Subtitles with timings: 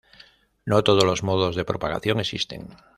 [0.65, 2.69] No todos los modos de propagación existen.